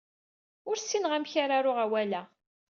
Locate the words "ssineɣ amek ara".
0.79-1.53